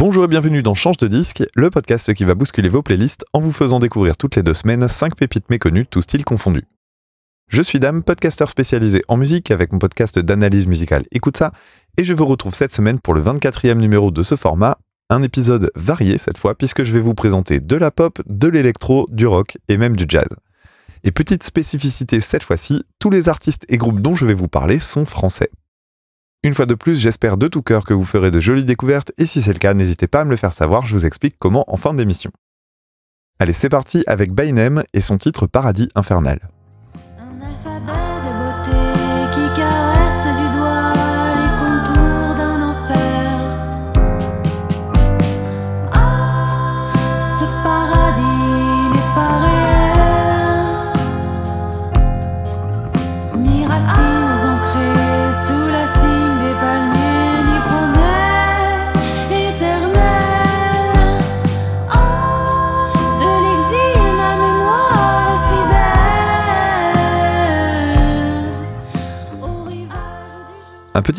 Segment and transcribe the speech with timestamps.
[0.00, 3.40] Bonjour et bienvenue dans Change de disque, le podcast qui va bousculer vos playlists en
[3.40, 6.68] vous faisant découvrir toutes les deux semaines 5 pépites méconnues, tous styles confondus.
[7.48, 11.50] Je suis Dame, podcasteur spécialisé en musique avec mon podcast d'analyse musicale Écoute ça,
[11.96, 14.78] et je vous retrouve cette semaine pour le 24e numéro de ce format,
[15.10, 19.08] un épisode varié cette fois puisque je vais vous présenter de la pop, de l'électro,
[19.10, 20.28] du rock et même du jazz.
[21.02, 24.78] Et petite spécificité cette fois-ci, tous les artistes et groupes dont je vais vous parler
[24.78, 25.50] sont français.
[26.44, 29.26] Une fois de plus, j'espère de tout cœur que vous ferez de jolies découvertes et
[29.26, 31.64] si c'est le cas, n'hésitez pas à me le faire savoir, je vous explique comment
[31.66, 32.30] en fin d'émission.
[33.40, 36.48] Allez, c'est parti avec Bainem et son titre Paradis infernal.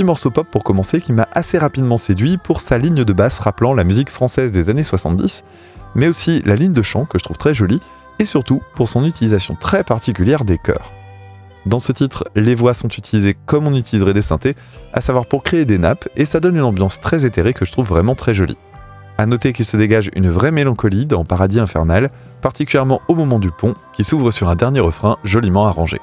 [0.03, 3.73] Morceau pop pour commencer qui m'a assez rapidement séduit pour sa ligne de basse rappelant
[3.73, 5.43] la musique française des années 70,
[5.95, 7.79] mais aussi la ligne de chant que je trouve très jolie,
[8.19, 10.91] et surtout pour son utilisation très particulière des chœurs.
[11.65, 14.55] Dans ce titre, les voix sont utilisées comme on utiliserait des synthés,
[14.93, 17.71] à savoir pour créer des nappes, et ça donne une ambiance très éthérée que je
[17.71, 18.57] trouve vraiment très jolie.
[19.17, 22.09] À noter qu'il se dégage une vraie mélancolie dans Paradis Infernal,
[22.41, 25.99] particulièrement au moment du pont, qui s'ouvre sur un dernier refrain joliment arrangé.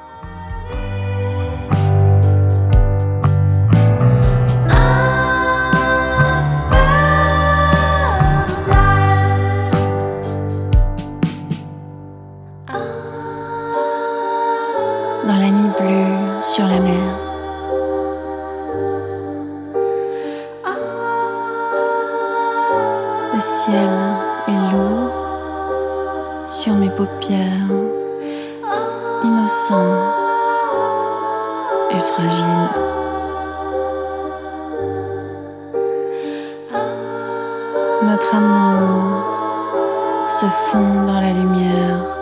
[40.28, 42.15] Se fond dans la lumière.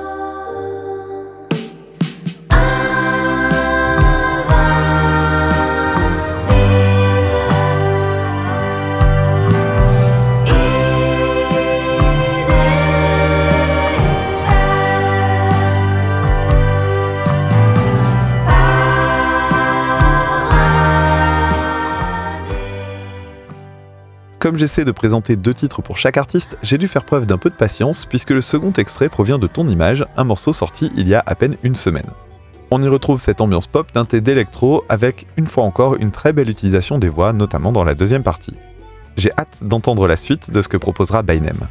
[24.45, 27.49] Comme j'essaie de présenter deux titres pour chaque artiste, j'ai dû faire preuve d'un peu
[27.49, 31.15] de patience puisque le second extrait provient de Ton Image, un morceau sorti il y
[31.15, 32.11] a à peine une semaine.
[32.71, 36.51] On y retrouve cette ambiance pop teintée d'électro avec, une fois encore, une très belle
[36.51, 38.53] utilisation des voix, notamment dans la deuxième partie.
[39.17, 41.67] J'ai hâte d'entendre la suite de ce que proposera Bainem.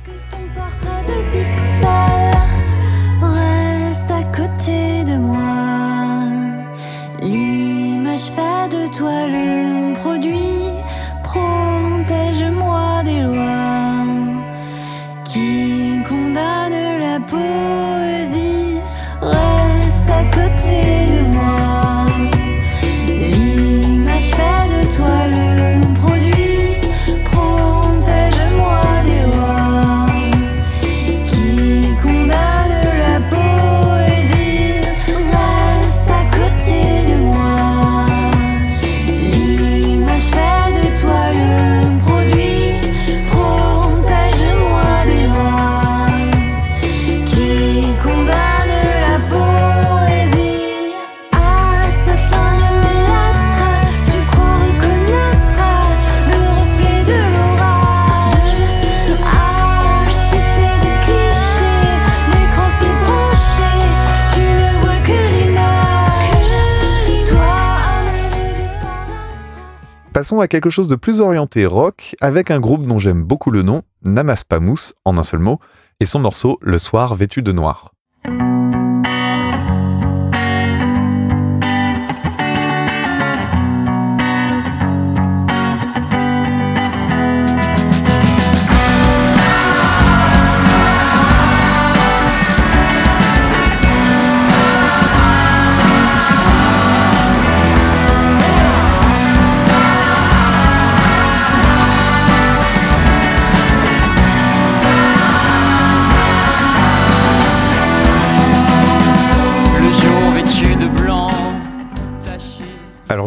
[70.24, 73.62] Passons à quelque chose de plus orienté rock avec un groupe dont j'aime beaucoup le
[73.62, 75.60] nom, Namas Pamous, en un seul mot,
[76.00, 77.93] et son morceau Le soir vêtu de noir.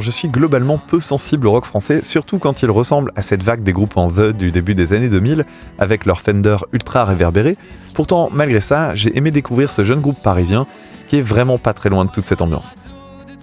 [0.07, 3.65] Je suis globalement peu sensible au rock français, surtout quand il ressemble à cette vague
[3.65, 5.45] des groupes en The du début des années 2000,
[5.81, 7.57] avec leur Fender ultra réverbéré.
[7.93, 10.69] Pourtant, malgré ça, j'ai aimé découvrir ce jeune groupe parisien
[11.09, 12.77] qui est vraiment pas très loin de toute cette ambiance.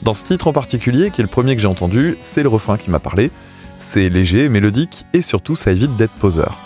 [0.04, 2.77] Dans ce titre en particulier, qui est le premier que j'ai entendu, c'est le refrain
[2.77, 3.30] qui m'a parlé.
[3.77, 6.57] C'est léger, mélodique et surtout ça évite d'être poseur.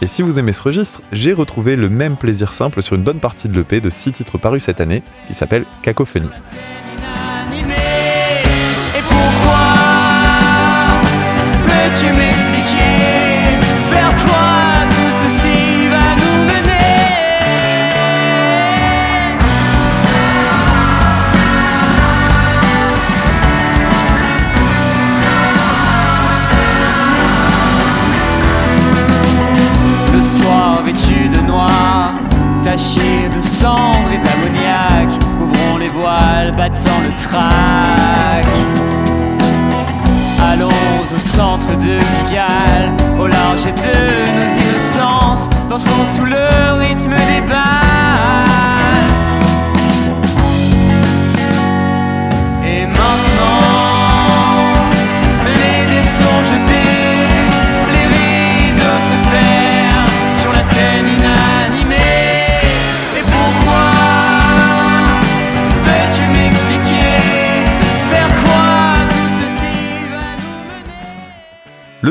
[0.00, 3.20] Et si vous aimez ce registre, j'ai retrouvé le même plaisir simple sur une bonne
[3.20, 6.30] partie de l'EP de 6 titres parus cette année, qui s'appelle Cacophonie.
[36.62, 38.46] Battant le trac.
[40.50, 40.68] Allons
[41.14, 43.94] au centre de Pigalle, au large de
[44.36, 46.44] nos innocences, dansons sous le
[46.78, 47.21] rythme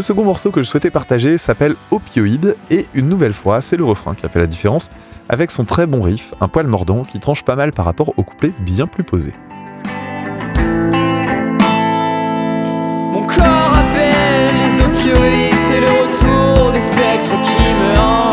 [0.02, 3.84] Le second morceau que je souhaitais partager s'appelle Opioïde et une nouvelle fois, c'est le
[3.84, 4.90] refrain qui a fait la différence
[5.30, 8.24] avec son très bon riff, un poil mordant qui tranche pas mal par rapport au
[8.24, 9.32] couplet bien plus posé.
[13.14, 18.31] Mon corps appelle les opioïdes, c'est le retour des spectres qui me.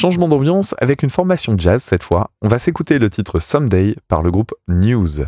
[0.00, 4.22] Changement d'ambiance avec une formation jazz cette fois, on va s'écouter le titre Someday par
[4.22, 5.26] le groupe News.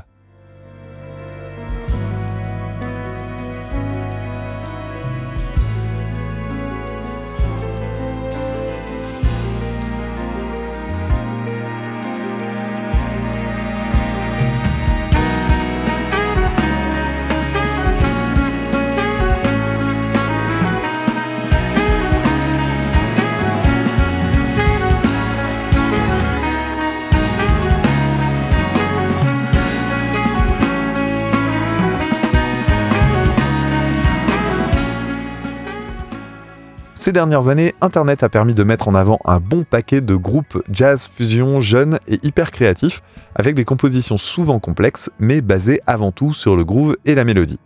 [37.03, 40.63] Ces dernières années, Internet a permis de mettre en avant un bon paquet de groupes
[40.71, 43.03] jazz fusion jeunes et hyper créatifs,
[43.35, 47.59] avec des compositions souvent complexes, mais basées avant tout sur le groove et la mélodie.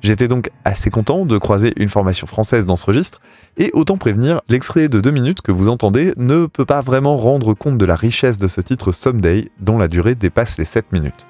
[0.00, 3.20] J'étais donc assez content de croiser une formation française dans ce registre,
[3.56, 7.54] et autant prévenir, l'extrait de deux minutes que vous entendez ne peut pas vraiment rendre
[7.54, 11.26] compte de la richesse de ce titre Someday, dont la durée dépasse les 7 minutes.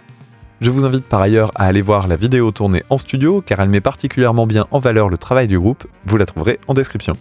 [0.60, 3.70] Je vous invite par ailleurs à aller voir la vidéo tournée en studio, car elle
[3.70, 7.16] met particulièrement bien en valeur le travail du groupe, vous la trouverez en description.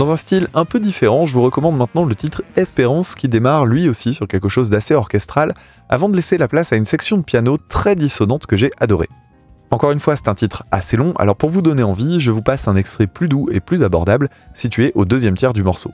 [0.00, 3.66] Dans un style un peu différent, je vous recommande maintenant le titre Espérance qui démarre
[3.66, 5.52] lui aussi sur quelque chose d'assez orchestral
[5.90, 9.10] avant de laisser la place à une section de piano très dissonante que j'ai adorée.
[9.70, 12.40] Encore une fois, c'est un titre assez long, alors pour vous donner envie, je vous
[12.40, 15.90] passe un extrait plus doux et plus abordable situé au deuxième tiers du morceau.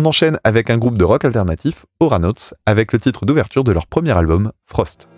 [0.00, 3.88] On enchaîne avec un groupe de rock alternatif, Oranauts, avec le titre d'ouverture de leur
[3.88, 5.08] premier album, Frost.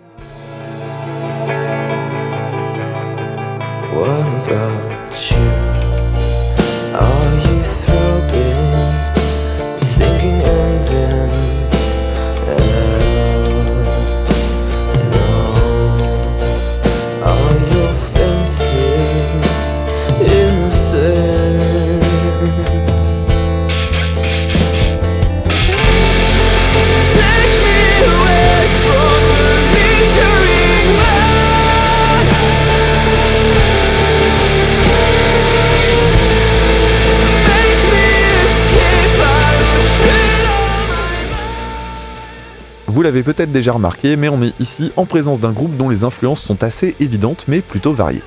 [43.01, 46.03] Vous l'avez peut-être déjà remarqué, mais on est ici en présence d'un groupe dont les
[46.03, 48.21] influences sont assez évidentes mais plutôt variées.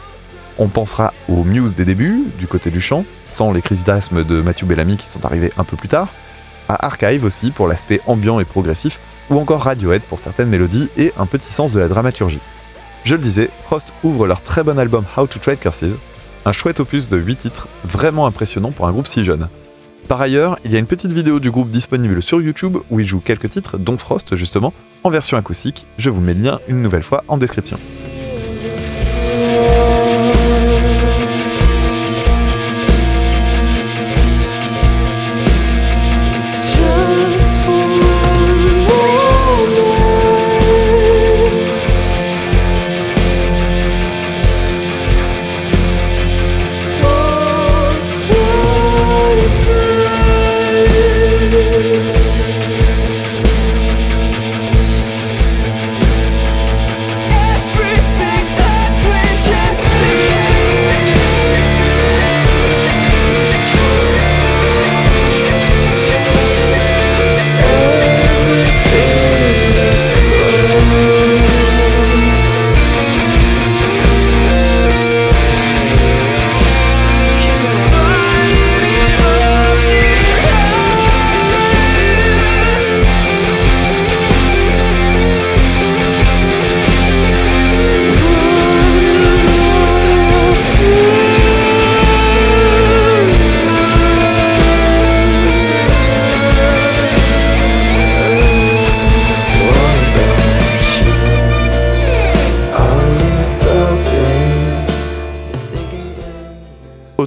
[0.58, 4.40] On pensera aux Muse des débuts, du côté du chant, sans les crises d'asthme de
[4.40, 6.08] Matthew Bellamy qui sont arrivés un peu plus tard,
[6.68, 8.98] à Archive aussi pour l'aspect ambiant et progressif,
[9.30, 12.40] ou encore Radiohead pour certaines mélodies et un petit sens de la dramaturgie.
[13.04, 16.00] Je le disais, Frost ouvre leur très bon album How to Trade Curses,
[16.46, 19.48] un chouette opus de 8 titres vraiment impressionnant pour un groupe si jeune.
[20.08, 23.06] Par ailleurs, il y a une petite vidéo du groupe disponible sur YouTube où ils
[23.06, 25.86] jouent quelques titres, dont Frost justement, en version acoustique.
[25.98, 27.78] Je vous mets le lien une nouvelle fois en description.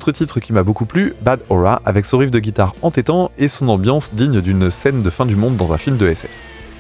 [0.08, 3.50] Autre titre qui m'a beaucoup plu, Bad Aura, avec son riff de guitare entêtant et
[3.50, 6.32] son ambiance digne d'une scène de fin du monde dans un film de SF.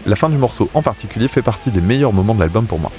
[0.06, 2.90] La fin du morceau en particulier fait partie des meilleurs moments de l'album pour moi.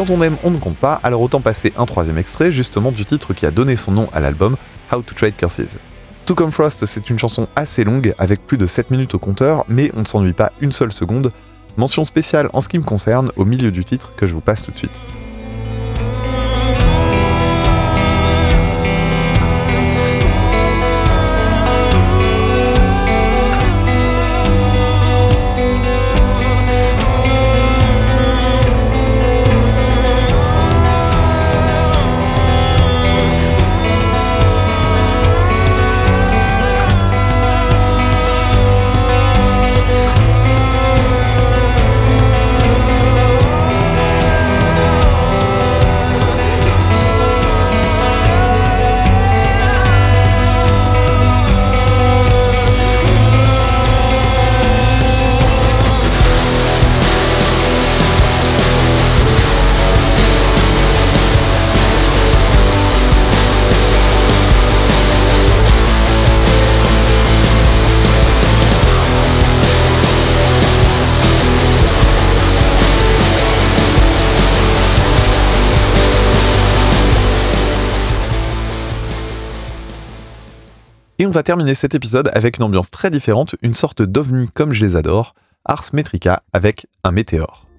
[0.00, 3.04] Quand on aime, on ne compte pas, alors autant passer un troisième extrait, justement du
[3.04, 4.56] titre qui a donné son nom à l'album,
[4.90, 5.76] How to Trade Curses.
[6.24, 9.62] To Come Frost, c'est une chanson assez longue, avec plus de 7 minutes au compteur,
[9.68, 11.32] mais on ne s'ennuie pas une seule seconde.
[11.76, 14.62] Mention spéciale en ce qui me concerne, au milieu du titre, que je vous passe
[14.62, 15.02] tout de suite.
[81.30, 84.84] On va terminer cet épisode avec une ambiance très différente, une sorte d'ovni comme je
[84.84, 87.69] les adore, Ars Metrica avec un météore.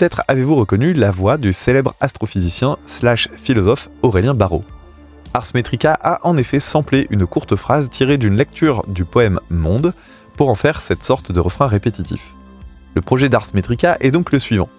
[0.00, 4.64] Peut-être avez-vous reconnu la voix du célèbre astrophysicien slash philosophe Aurélien Barraud.
[5.34, 9.92] Ars Metrica a en effet samplé une courte phrase tirée d'une lecture du poème Monde
[10.38, 12.34] pour en faire cette sorte de refrain répétitif.
[12.94, 14.70] Le projet d'Ars Metrica est donc le suivant.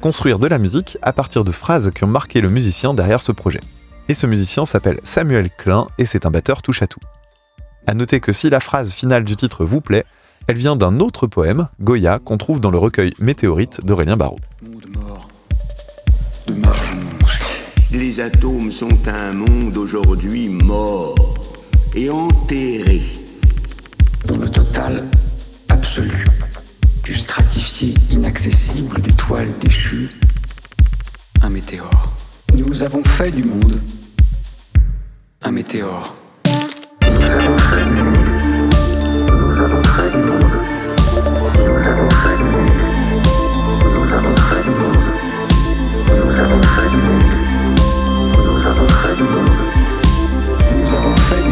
[0.00, 3.32] Construire de la musique à partir de phrases qui ont marqué le musicien derrière ce
[3.32, 3.60] projet.
[4.08, 7.00] Et ce musicien s'appelle Samuel Klein et c'est un batteur touche à tout.
[7.88, 10.04] À noter que si la phrase finale du titre vous plaît,
[10.48, 14.38] elle vient d'un autre poème, Goya, qu'on trouve dans le recueil Météorite d'Aurélien Barraud.
[17.92, 21.14] Les atomes sont un monde aujourd'hui mort
[21.94, 23.02] et enterré.
[24.26, 25.04] dans le total
[25.68, 26.26] absolu
[27.04, 30.10] du stratifié inaccessible d'étoiles déchues,
[31.42, 32.12] un météore.
[32.54, 33.80] Nous avons fait du monde
[35.42, 36.14] un météore.
[37.02, 38.17] Nous avons fait du monde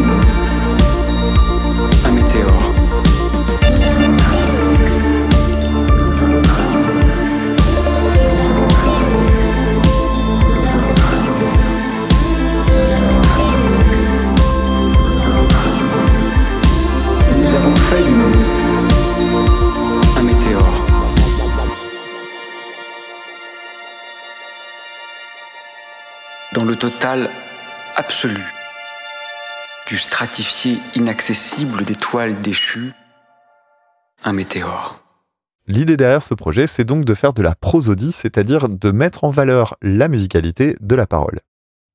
[0.09, 0.46] un
[27.17, 27.29] le total
[27.95, 28.43] absolu
[29.87, 32.91] du stratifié inaccessible d'étoiles déchues,
[34.23, 35.01] un météore.
[35.67, 39.29] L'idée derrière ce projet, c'est donc de faire de la prosodie, c'est-à-dire de mettre en
[39.29, 41.39] valeur la musicalité de la parole.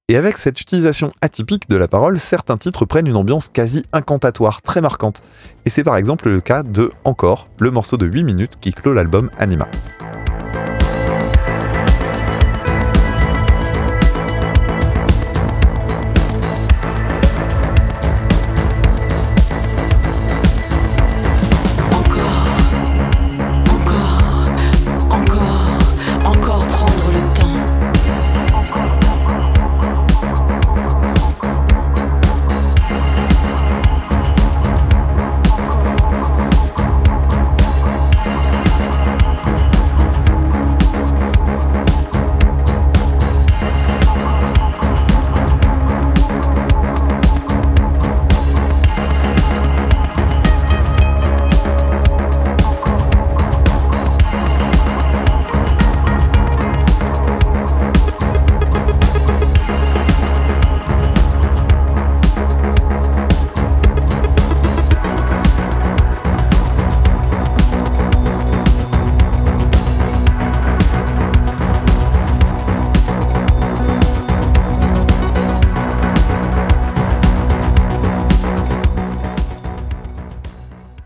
[0.08, 4.62] Et avec cette utilisation atypique de la parole, certains titres prennent une ambiance quasi incantatoire,
[4.62, 5.22] très marquante.
[5.64, 8.92] Et c'est par exemple le cas de Encore, le morceau de 8 minutes qui clôt
[8.92, 9.68] l'album Anima.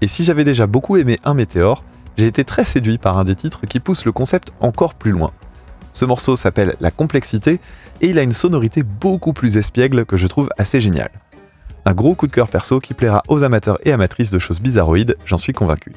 [0.07, 1.83] Et si j'avais déjà beaucoup aimé Un Météore,
[2.17, 5.33] j'ai été très séduit par un des titres qui pousse le concept encore plus loin.
[5.91, 7.59] Ce morceau s'appelle La complexité
[8.01, 11.11] et il a une sonorité beaucoup plus espiègle que je trouve assez géniale.
[11.85, 15.17] Un gros coup de cœur perso qui plaira aux amateurs et amatrices de choses bizarroïdes,
[15.25, 15.91] j'en suis convaincu.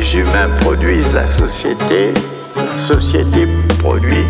[0.00, 2.14] Les humains produisent la société,
[2.56, 3.46] la société
[3.80, 4.24] produit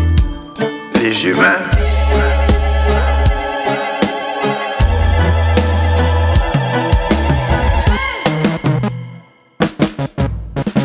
[1.01, 1.63] les humains.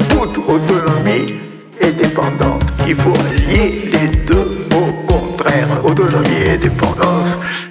[0.09, 1.35] Toute autonomie
[1.81, 2.63] est dépendante.
[2.87, 7.66] Il faut lier les deux mots contraires, autonomie et dépendance.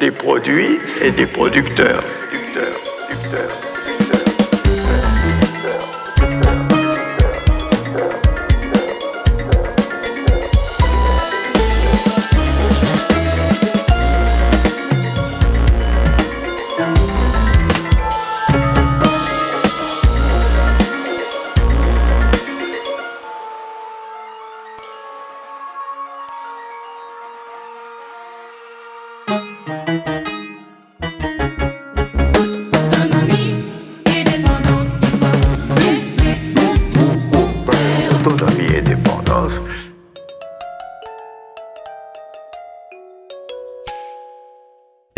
[0.00, 1.26] Des produits et des.
[1.26, 2.02] Producteurs,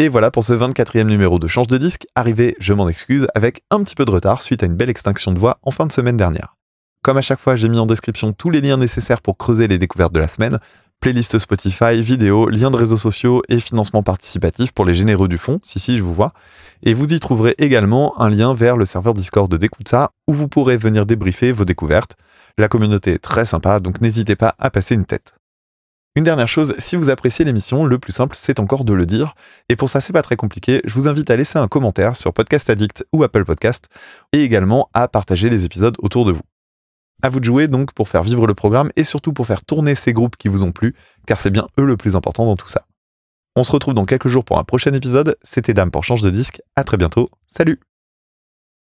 [0.07, 3.65] Et voilà pour ce 24e numéro de Change de disque, arrivé, je m'en excuse, avec
[3.73, 5.91] un petit peu de retard suite à une belle extinction de voix en fin de
[5.91, 6.55] semaine dernière.
[7.03, 9.79] Comme à chaque fois, j'ai mis en description tous les liens nécessaires pour creuser les
[9.79, 10.61] découvertes de la semaine,
[11.01, 15.59] playlist Spotify, vidéos, liens de réseaux sociaux et financement participatif pour les généreux du fond,
[15.65, 16.33] si si je vous vois.
[16.85, 20.47] Et vous y trouverez également un lien vers le serveur Discord d'Écoute ça, où vous
[20.47, 22.15] pourrez venir débriefer vos découvertes.
[22.59, 25.36] La communauté est très sympa, donc n'hésitez pas à passer une tête.
[26.17, 29.35] Une dernière chose, si vous appréciez l'émission, le plus simple c'est encore de le dire.
[29.69, 30.81] Et pour ça, c'est pas très compliqué.
[30.85, 33.91] Je vous invite à laisser un commentaire sur Podcast Addict ou Apple Podcast
[34.33, 36.41] et également à partager les épisodes autour de vous.
[37.23, 39.95] À vous de jouer donc pour faire vivre le programme et surtout pour faire tourner
[39.95, 40.95] ces groupes qui vous ont plu,
[41.27, 42.87] car c'est bien eux le plus important dans tout ça.
[43.55, 45.37] On se retrouve dans quelques jours pour un prochain épisode.
[45.43, 46.63] C'était Dame pour Change de disque.
[46.77, 47.29] À très bientôt.
[47.47, 47.86] Salut!